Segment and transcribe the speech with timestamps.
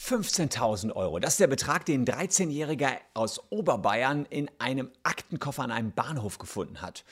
[0.00, 1.18] 15.000 Euro.
[1.18, 6.38] Das ist der Betrag, den ein 13-Jähriger aus Oberbayern in einem Aktenkoffer an einem Bahnhof
[6.38, 7.04] gefunden hat.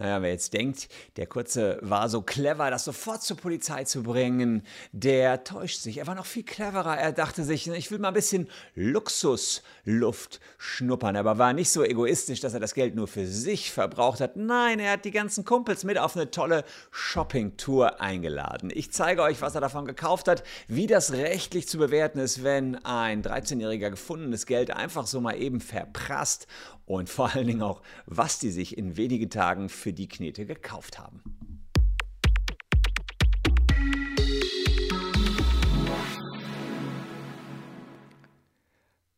[0.00, 4.62] Naja, wer jetzt denkt, der Kurze war so clever, das sofort zur Polizei zu bringen,
[4.92, 5.98] der täuscht sich.
[5.98, 6.96] Er war noch viel cleverer.
[6.96, 11.16] Er dachte sich, ich will mal ein bisschen Luxusluft schnuppern.
[11.16, 14.38] Aber war nicht so egoistisch, dass er das Geld nur für sich verbraucht hat.
[14.38, 18.70] Nein, er hat die ganzen Kumpels mit auf eine tolle Shoppingtour eingeladen.
[18.72, 22.82] Ich zeige euch, was er davon gekauft hat, wie das rechtlich zu bewerten ist, wenn
[22.86, 26.46] ein 13-Jähriger gefundenes Geld einfach so mal eben verprasst
[26.90, 30.98] und vor allen Dingen auch, was die sich in wenigen Tagen für die Knete gekauft
[30.98, 31.22] haben.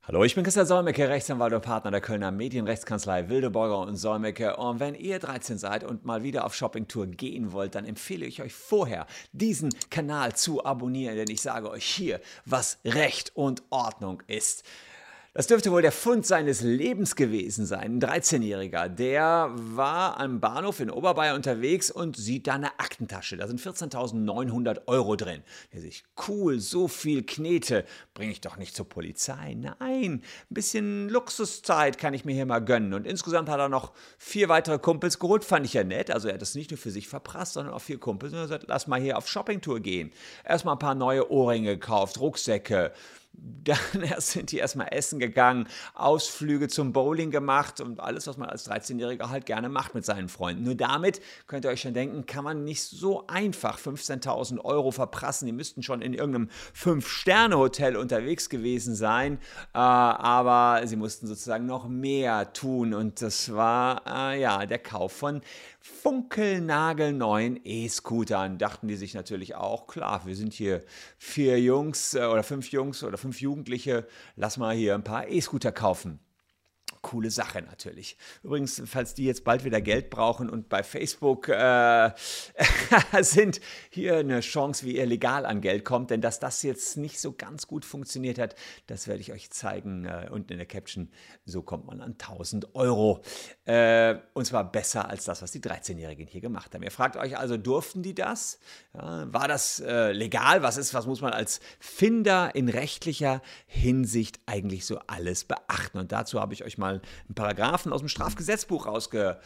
[0.02, 4.56] Hallo, ich bin Christian Solmecke, Rechtsanwalt und Partner der Kölner Medienrechtskanzlei Wildeborger und Solmecke.
[4.56, 8.42] Und wenn ihr 13 seid und mal wieder auf Shoppingtour gehen wollt, dann empfehle ich
[8.42, 14.22] euch vorher, diesen Kanal zu abonnieren, denn ich sage euch hier, was Recht und Ordnung
[14.26, 14.64] ist.
[15.34, 18.02] Das dürfte wohl der Fund seines Lebens gewesen sein.
[18.02, 23.38] Ein 13-Jähriger, der war am Bahnhof in Oberbayern unterwegs und sieht da eine Aktentasche.
[23.38, 25.42] Da sind 14.900 Euro drin.
[25.70, 29.54] Er sich, cool, so viel Knete, bringe ich doch nicht zur Polizei.
[29.54, 32.92] Nein, ein bisschen Luxuszeit kann ich mir hier mal gönnen.
[32.92, 36.10] Und insgesamt hat er noch vier weitere Kumpels geholt, fand ich ja nett.
[36.10, 38.34] Also er hat das nicht nur für sich verprasst, sondern auch vier Kumpels.
[38.34, 40.12] Und er gesagt, lass mal hier auf Shoppingtour gehen.
[40.44, 42.92] Erstmal ein paar neue Ohrringe gekauft, Rucksäcke,
[43.34, 43.78] dann
[44.18, 49.28] sind die erstmal essen gegangen, Ausflüge zum Bowling gemacht und alles, was man als 13-Jähriger
[49.28, 50.64] halt gerne macht mit seinen Freunden.
[50.64, 55.46] Nur damit könnt ihr euch schon denken, kann man nicht so einfach 15.000 Euro verprassen.
[55.46, 59.38] Die müssten schon in irgendeinem Fünf-Sterne-Hotel unterwegs gewesen sein,
[59.74, 65.12] äh, aber sie mussten sozusagen noch mehr tun und das war äh, ja der Kauf
[65.12, 65.40] von
[65.82, 68.56] funkelnagelneuen E-Scootern.
[68.58, 70.82] Dachten die sich natürlich auch, klar, wir sind hier
[71.18, 74.06] vier Jungs äh, oder fünf Jungs oder fünf Jugendliche,
[74.36, 76.18] lass mal hier ein paar E-Scooter kaufen
[77.02, 78.16] coole Sache natürlich.
[78.42, 82.10] Übrigens, falls die jetzt bald wieder Geld brauchen und bei Facebook äh,
[83.20, 86.10] sind, hier eine Chance, wie ihr legal an Geld kommt.
[86.10, 88.54] Denn dass das jetzt nicht so ganz gut funktioniert hat,
[88.86, 91.10] das werde ich euch zeigen äh, unten in der Caption.
[91.44, 93.22] So kommt man an 1000 Euro.
[93.64, 96.82] Äh, und zwar besser als das, was die 13-Jährigen hier gemacht haben.
[96.82, 98.58] Ihr fragt euch also, durften die das?
[98.94, 100.62] Ja, war das äh, legal?
[100.62, 105.98] Was ist, was muss man als Finder in rechtlicher Hinsicht eigentlich so alles beachten?
[105.98, 109.40] Und dazu habe ich euch mal einen Paragraphen aus dem Strafgesetzbuch rausge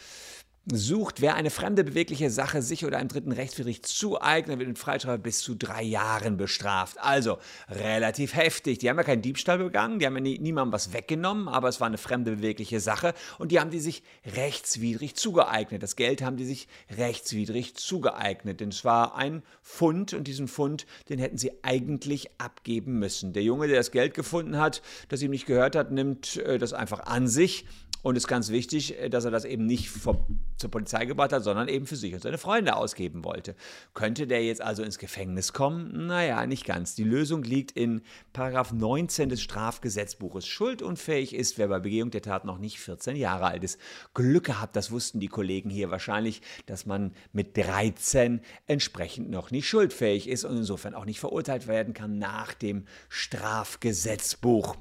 [0.73, 5.19] sucht, wer eine fremde bewegliche Sache sich oder einem dritten rechtswidrig zueignet, wird mit Freistrafe
[5.19, 6.99] bis zu drei Jahren bestraft.
[6.99, 7.39] Also
[7.69, 8.79] relativ heftig.
[8.79, 11.81] Die haben ja keinen Diebstahl begangen, die haben ja nie, niemandem was weggenommen, aber es
[11.81, 14.03] war eine fremde bewegliche Sache und die haben die sich
[14.35, 15.83] rechtswidrig zugeeignet.
[15.83, 16.67] Das Geld haben die sich
[16.97, 22.99] rechtswidrig zugeeignet, denn es war ein Fund und diesen Fund, den hätten sie eigentlich abgeben
[22.99, 23.33] müssen.
[23.33, 26.73] Der Junge, der das Geld gefunden hat, das ihm nicht gehört hat, nimmt äh, das
[26.73, 27.67] einfach an sich
[28.07, 30.25] und es ist ganz wichtig, äh, dass er das eben nicht vor,
[30.59, 33.57] zur Polizei gebracht hat, sondern eben für sich und seine Freunde ausgeben wollte.
[33.95, 36.07] Könnte der jetzt also ins Gefängnis kommen?
[36.07, 36.95] Naja, nicht ganz.
[36.95, 38.03] Die Lösung liegt in
[38.33, 40.47] Paragraph 19 des Strafgesetzbuches.
[40.47, 43.81] Schuldunfähig ist, wer bei Begehung der Tat noch nicht 14 Jahre alt ist.
[44.15, 49.69] Glück gehabt, das wussten die Kollegen hier wahrscheinlich, dass man mit 13 entsprechend noch nicht
[49.69, 54.77] schuldfähig ist und insofern auch nicht verurteilt werden kann nach dem Strafgesetzbuch.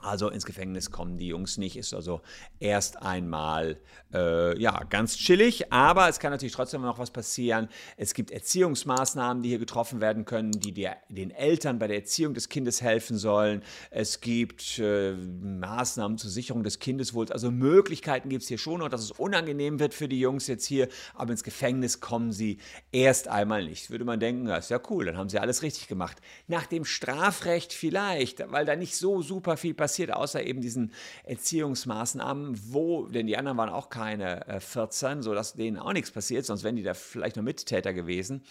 [0.00, 2.20] Also ins Gefängnis kommen die Jungs nicht, ist also
[2.60, 3.80] erst einmal
[4.14, 7.68] äh, ja ganz chillig, aber es kann natürlich trotzdem noch was passieren.
[7.96, 12.32] Es gibt Erziehungsmaßnahmen, die hier getroffen werden können, die der, den Eltern bei der Erziehung
[12.32, 13.64] des Kindes helfen sollen.
[13.90, 18.92] Es gibt äh, Maßnahmen zur Sicherung des Kindeswohls, also Möglichkeiten gibt es hier schon und
[18.92, 22.58] dass es unangenehm wird für die Jungs jetzt hier, aber ins Gefängnis kommen sie
[22.92, 23.90] erst einmal nicht.
[23.90, 26.18] Würde man denken, ja, ist ja cool, dann haben sie alles richtig gemacht.
[26.46, 30.92] Nach dem Strafrecht vielleicht, weil da nicht so super viel passiert passiert, außer eben diesen
[31.24, 36.44] Erziehungsmaßnahmen, wo, denn die anderen waren auch keine äh, 14, sodass denen auch nichts passiert,
[36.44, 38.42] sonst wären die da vielleicht nur Mittäter gewesen.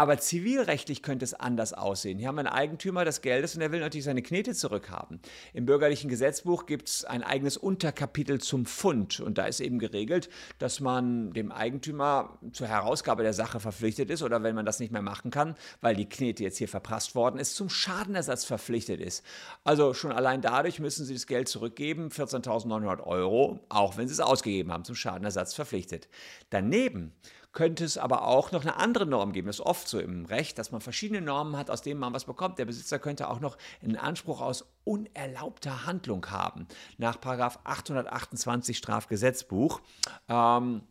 [0.00, 2.18] Aber zivilrechtlich könnte es anders aussehen.
[2.18, 5.20] Hier haben wir einen Eigentümer des Geldes und er will natürlich seine Knete zurückhaben.
[5.52, 10.30] Im bürgerlichen Gesetzbuch gibt es ein eigenes Unterkapitel zum Fund und da ist eben geregelt,
[10.58, 14.90] dass man dem Eigentümer zur Herausgabe der Sache verpflichtet ist oder wenn man das nicht
[14.90, 19.22] mehr machen kann, weil die Knete jetzt hier verprasst worden ist, zum Schadenersatz verpflichtet ist.
[19.64, 24.20] Also schon allein dadurch müssen sie das Geld zurückgeben, 14.900 Euro, auch wenn sie es
[24.20, 26.08] ausgegeben haben, zum Schadenersatz verpflichtet.
[26.48, 27.12] Daneben
[27.52, 29.48] könnte es aber auch noch eine andere Norm geben.
[29.48, 32.24] Das ist oft so im Recht, dass man verschiedene Normen hat, aus denen man was
[32.24, 32.58] bekommt.
[32.58, 36.66] Der Besitzer könnte auch noch einen Anspruch aus unerlaubter Handlung haben.
[36.98, 39.80] Nach 828 Strafgesetzbuch.
[40.28, 40.82] Ähm,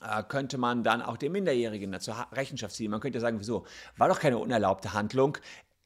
[0.00, 2.90] äh, könnte man dann auch den Minderjährigen zur Rechenschaft ziehen.
[2.90, 3.66] Man könnte sagen, wieso?
[3.96, 5.38] War doch keine unerlaubte Handlung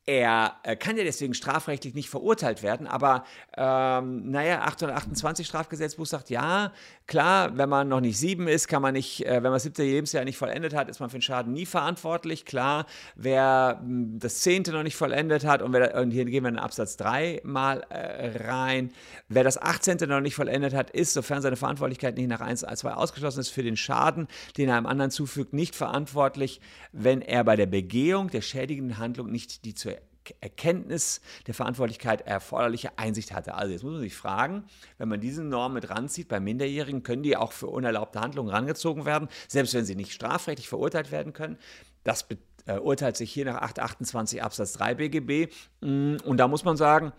[0.04, 3.24] er äh, kann ja deswegen strafrechtlich nicht verurteilt werden, aber
[3.56, 6.72] ähm, naja, 828 Strafgesetzbuch sagt, ja,
[7.06, 9.84] klar, wenn man noch nicht sieben ist, kann man nicht, äh, wenn man das siebte
[9.84, 12.44] Lebensjahr nicht vollendet hat, ist man für den Schaden nie verantwortlich.
[12.44, 16.48] Klar, wer hm, das zehnte noch nicht vollendet hat, und, wer, und hier gehen wir
[16.50, 18.90] in Absatz 3 mal äh, rein,
[19.28, 22.80] wer das achtzehnte noch nicht vollendet hat, ist, sofern seine Verantwortlichkeit nicht nach 1 als
[22.80, 24.26] 2 ausgeschlossen ist, für den Schaden,
[24.56, 26.60] den er einem anderen zufügt, nicht verantwortlich,
[26.90, 29.91] wenn er bei der Begehung der schädigenden Handlung nicht die zu
[30.40, 33.54] Erkenntnis der Verantwortlichkeit erforderliche Einsicht hatte.
[33.54, 34.64] Also jetzt muss man sich fragen,
[34.98, 39.04] wenn man diese Norm mit ranzieht, bei Minderjährigen können die auch für unerlaubte Handlungen rangezogen
[39.04, 41.58] werden, selbst wenn sie nicht strafrechtlich verurteilt werden können.
[42.04, 42.26] Das
[42.64, 45.52] beurteilt sich hier nach 828 Absatz 3 BGB.
[45.80, 47.12] Mm, und da muss man sagen,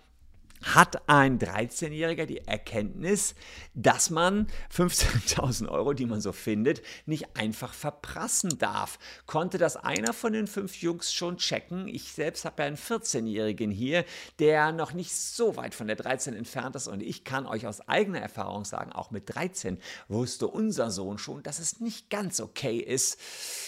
[0.63, 3.35] hat ein 13-Jähriger die Erkenntnis,
[3.73, 8.97] dass man 15.000 Euro, die man so findet, nicht einfach verprassen darf.
[9.25, 11.87] Konnte das einer von den fünf Jungs schon checken?
[11.87, 14.05] Ich selbst habe ja einen 14-Jährigen hier,
[14.39, 17.87] der noch nicht so weit von der 13 entfernt ist und ich kann euch aus
[17.87, 22.77] eigener Erfahrung sagen, auch mit 13 wusste unser Sohn schon, dass es nicht ganz okay
[22.77, 23.19] ist,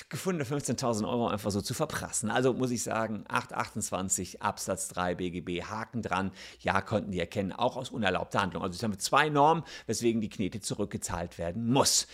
[0.09, 2.29] gefundene 15.000 Euro einfach so zu verprassen.
[2.29, 6.31] Also muss ich sagen, 828 Absatz 3 BGB, Haken dran.
[6.59, 8.63] Ja, konnten die erkennen, auch aus unerlaubter Handlung.
[8.63, 12.07] Also es haben zwei Normen, weswegen die Knete zurückgezahlt werden muss.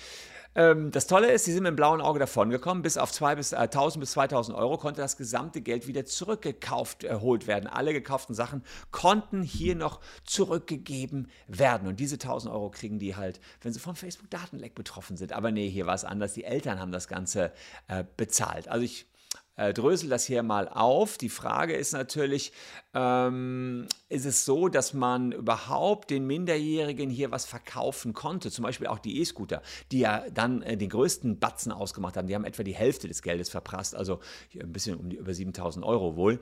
[0.53, 2.83] Ähm, das Tolle ist, sie sind mit dem blauen Auge davongekommen.
[2.83, 7.03] Bis auf 2 bis, äh, 1000 bis 2000 Euro konnte das gesamte Geld wieder zurückgekauft
[7.03, 7.67] erholt werden.
[7.67, 11.87] Alle gekauften Sachen konnten hier noch zurückgegeben werden.
[11.87, 15.31] Und diese 1000 Euro kriegen die halt, wenn sie vom Facebook-Datenleck betroffen sind.
[15.31, 16.33] Aber nee, hier war es anders.
[16.33, 17.53] Die Eltern haben das Ganze
[17.87, 18.67] äh, bezahlt.
[18.67, 19.05] Also ich
[19.61, 21.17] äh, drösel das hier mal auf.
[21.19, 22.51] Die Frage ist natürlich,
[22.95, 28.49] ähm, ist es so, dass man überhaupt den Minderjährigen hier was verkaufen konnte?
[28.49, 29.61] Zum Beispiel auch die E-Scooter,
[29.91, 32.27] die ja dann äh, den größten Batzen ausgemacht haben.
[32.27, 34.19] Die haben etwa die Hälfte des Geldes verprasst, also
[34.59, 36.39] ein bisschen um die über 7000 Euro wohl.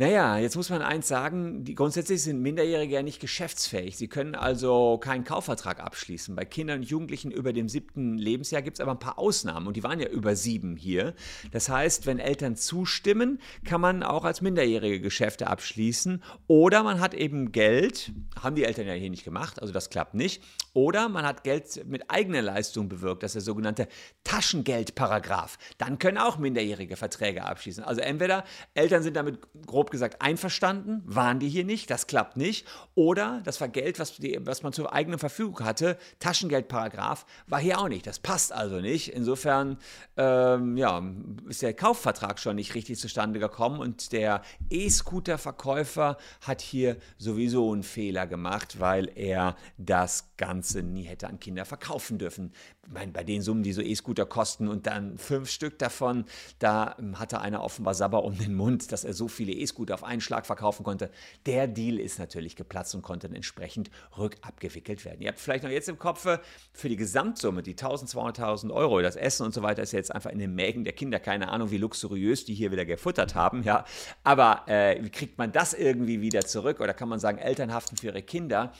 [0.00, 3.98] Naja, jetzt muss man eins sagen, die, grundsätzlich sind Minderjährige ja nicht geschäftsfähig.
[3.98, 6.34] Sie können also keinen Kaufvertrag abschließen.
[6.34, 9.76] Bei Kindern und Jugendlichen über dem siebten Lebensjahr gibt es aber ein paar Ausnahmen und
[9.76, 11.12] die waren ja über sieben hier.
[11.50, 17.12] Das heißt, wenn Eltern zustimmen, kann man auch als Minderjährige Geschäfte abschließen oder man hat
[17.12, 18.10] eben Geld,
[18.40, 20.42] haben die Eltern ja hier nicht gemacht, also das klappt nicht,
[20.72, 23.86] oder man hat Geld mit eigener Leistung bewirkt, das ist der sogenannte
[24.24, 25.58] Taschengeldparagraf.
[25.76, 27.84] Dann können auch Minderjährige Verträge abschließen.
[27.84, 32.66] Also entweder Eltern sind damit grob gesagt einverstanden, waren die hier nicht, das klappt nicht.
[32.94, 37.78] Oder das war Geld, was, die, was man zur eigenen Verfügung hatte, Taschengeldparagraf, war hier
[37.78, 38.06] auch nicht.
[38.06, 39.08] Das passt also nicht.
[39.08, 39.78] Insofern
[40.16, 41.02] ähm, ja,
[41.48, 47.82] ist der Kaufvertrag schon nicht richtig zustande gekommen und der E-Scooter-Verkäufer hat hier sowieso einen
[47.82, 52.52] Fehler gemacht, weil er das Ganze nie hätte an Kinder verkaufen dürfen.
[52.86, 56.24] Ich meine, bei den Summen, die so E-Scooter kosten und dann fünf Stück davon,
[56.58, 60.04] da hatte einer offenbar Sabber um den Mund, dass er so viele E-Scooter gut auf
[60.04, 61.10] einen Schlag verkaufen konnte.
[61.46, 65.22] Der Deal ist natürlich geplatzt und konnte entsprechend rückabgewickelt werden.
[65.22, 66.28] Ihr habt vielleicht noch jetzt im Kopf
[66.74, 70.38] für die Gesamtsumme, die 1200.000 Euro, das Essen und so weiter ist jetzt einfach in
[70.38, 71.18] den Mägen der Kinder.
[71.18, 73.62] Keine Ahnung, wie luxuriös die hier wieder gefuttert haben.
[73.62, 73.86] Ja.
[74.22, 76.80] Aber äh, wie kriegt man das irgendwie wieder zurück?
[76.80, 78.74] Oder kann man sagen, Eltern haften für ihre Kinder?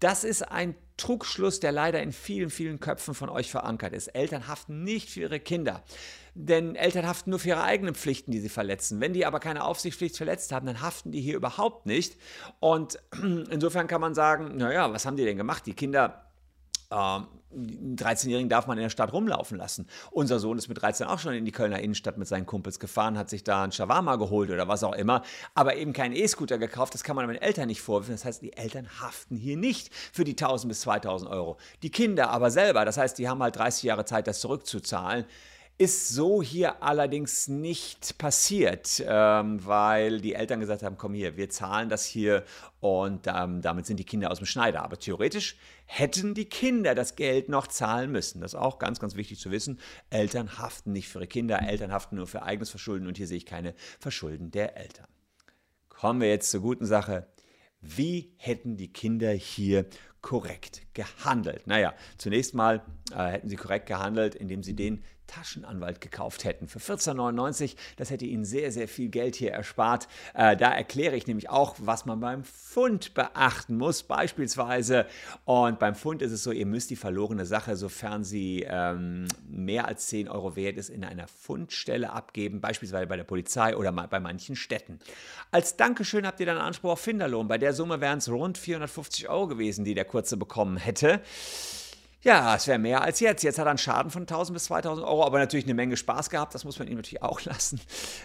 [0.00, 4.08] Das ist ein Trugschluss, der leider in vielen, vielen Köpfen von euch verankert ist.
[4.08, 5.82] Eltern haften nicht für ihre Kinder.
[6.34, 9.00] Denn Eltern haften nur für ihre eigenen Pflichten, die sie verletzen.
[9.00, 12.16] Wenn die aber keine Aufsichtspflicht verletzt haben, dann haften die hier überhaupt nicht.
[12.60, 12.98] Und
[13.50, 15.66] insofern kann man sagen, naja, was haben die denn gemacht?
[15.66, 16.27] Die Kinder
[16.90, 19.86] ähm, einen 13-Jährigen darf man in der Stadt rumlaufen lassen.
[20.10, 23.16] Unser Sohn ist mit 13 auch schon in die Kölner Innenstadt mit seinen Kumpels gefahren,
[23.16, 25.22] hat sich da einen Shawarma geholt oder was auch immer,
[25.54, 26.94] aber eben keinen E-Scooter gekauft.
[26.94, 28.14] Das kann man den Eltern nicht vorwerfen.
[28.14, 31.56] Das heißt, die Eltern haften hier nicht für die 1000 bis 2000 Euro.
[31.82, 35.24] Die Kinder aber selber, das heißt, die haben halt 30 Jahre Zeit, das zurückzuzahlen.
[35.80, 41.50] Ist so hier allerdings nicht passiert, ähm, weil die Eltern gesagt haben, komm hier, wir
[41.50, 42.42] zahlen das hier
[42.80, 44.82] und ähm, damit sind die Kinder aus dem Schneider.
[44.82, 45.56] Aber theoretisch
[45.90, 48.42] hätten die Kinder das Geld noch zahlen müssen.
[48.42, 49.80] Das ist auch ganz, ganz wichtig zu wissen.
[50.10, 53.38] Eltern haften nicht für ihre Kinder, Eltern haften nur für eigenes Verschulden und hier sehe
[53.38, 55.06] ich keine Verschulden der Eltern.
[55.88, 57.26] Kommen wir jetzt zur guten Sache.
[57.80, 59.86] Wie hätten die Kinder hier
[60.20, 61.66] korrekt gehandelt?
[61.66, 66.66] Naja, zunächst mal äh, hätten sie korrekt gehandelt, indem sie den Taschenanwalt gekauft hätten.
[66.66, 70.08] Für 14,99, das hätte ihnen sehr, sehr viel Geld hier erspart.
[70.34, 75.06] Äh, da erkläre ich nämlich auch, was man beim Fund beachten muss, beispielsweise.
[75.44, 79.86] Und beim Fund ist es so, ihr müsst die verlorene Sache, sofern sie ähm, mehr
[79.86, 84.20] als 10 Euro wert ist, in einer Fundstelle abgeben, beispielsweise bei der Polizei oder bei
[84.20, 84.98] manchen Städten.
[85.50, 87.48] Als Dankeschön habt ihr dann Anspruch auf Finderlohn.
[87.48, 91.20] Bei der Summe wären es rund 450 Euro gewesen, die der Kurze bekommen hätte.
[92.20, 93.42] Ja, es wäre mehr als jetzt.
[93.42, 96.30] Jetzt hat er einen Schaden von 1000 bis 2000 Euro, aber natürlich eine Menge Spaß
[96.30, 96.54] gehabt.
[96.54, 97.80] Das muss man ihm natürlich auch lassen.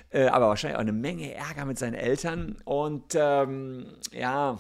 [0.10, 2.58] Äh, aber wahrscheinlich auch eine Menge Ärger mit seinen Eltern.
[2.66, 4.58] Und ähm, ja,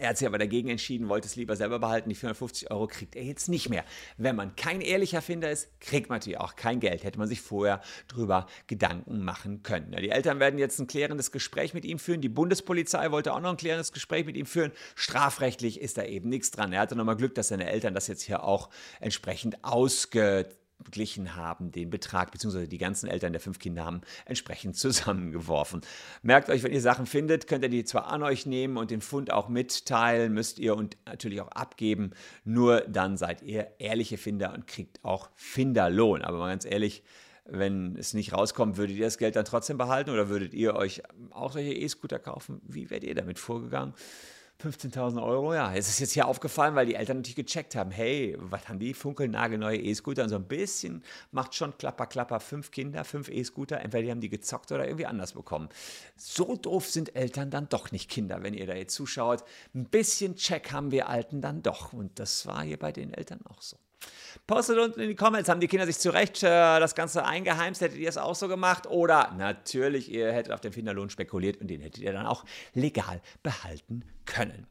[0.00, 2.08] er hat sich aber dagegen entschieden, wollte es lieber selber behalten.
[2.08, 3.84] Die 450 Euro kriegt er jetzt nicht mehr.
[4.16, 7.04] Wenn man kein ehrlicher Finder ist, kriegt man natürlich auch kein Geld.
[7.04, 9.92] Hätte man sich vorher drüber Gedanken machen können.
[9.92, 12.20] Ja, die Eltern werden jetzt ein klärendes Gespräch mit ihm führen.
[12.20, 14.72] Die Bundespolizei wollte auch noch ein klärendes Gespräch mit ihm führen.
[14.94, 16.72] Strafrechtlich ist da eben nichts dran.
[16.72, 20.48] Er hatte nochmal Glück, dass seine Eltern das jetzt hier auch entsprechend ausge
[20.84, 25.80] beglichen haben, den Betrag, beziehungsweise die ganzen Eltern der fünf Kinder haben entsprechend zusammengeworfen.
[26.22, 29.00] Merkt euch, wenn ihr Sachen findet, könnt ihr die zwar an euch nehmen und den
[29.00, 32.10] Fund auch mitteilen, müsst ihr und natürlich auch abgeben,
[32.44, 36.22] nur dann seid ihr ehrliche Finder und kriegt auch Finderlohn.
[36.22, 37.02] Aber mal ganz ehrlich,
[37.44, 41.02] wenn es nicht rauskommt, würdet ihr das Geld dann trotzdem behalten oder würdet ihr euch
[41.30, 42.60] auch solche E-Scooter kaufen?
[42.66, 43.94] Wie werdet ihr damit vorgegangen?
[44.60, 45.72] 15.000 Euro, ja.
[45.72, 48.92] Es ist jetzt hier aufgefallen, weil die Eltern natürlich gecheckt haben, hey, was haben die
[48.92, 50.24] funkelnagelneue E-Scooter?
[50.24, 54.20] Und so ein bisschen macht schon klapper, klapper, fünf Kinder, fünf E-Scooter, entweder die haben
[54.20, 55.68] die gezockt oder irgendwie anders bekommen.
[56.16, 59.44] So doof sind Eltern dann doch nicht Kinder, wenn ihr da jetzt zuschaut.
[59.76, 61.92] Ein bisschen Check haben wir Alten dann doch.
[61.92, 63.76] Und das war hier bei den Eltern auch so.
[64.46, 67.80] Postet unten in die Comments, haben die Kinder sich zurecht äh, das Ganze eingeheimst?
[67.80, 68.86] Hättet ihr es auch so gemacht?
[68.88, 73.20] Oder natürlich, ihr hättet auf den Finderlohn spekuliert und den hättet ihr dann auch legal
[73.42, 74.66] behalten können.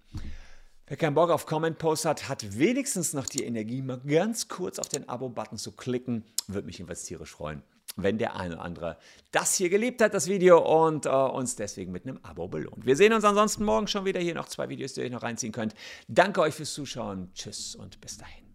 [0.88, 4.88] Wer keinen Bock auf Comment-Post hat, hat wenigstens noch die Energie, mal ganz kurz auf
[4.88, 6.24] den Abo-Button zu klicken.
[6.48, 7.62] Würde mich jedenfalls tierisch freuen,
[7.98, 8.98] wenn der eine oder andere
[9.34, 12.86] das hier geliebt hat, das Video, und äh, uns deswegen mit einem Abo belohnt.
[12.86, 14.22] Wir sehen uns ansonsten morgen schon wieder.
[14.22, 15.76] Hier noch zwei Videos, die ihr noch reinziehen könnt.
[16.08, 17.32] Danke euch fürs Zuschauen.
[17.34, 18.47] Tschüss und bis dahin.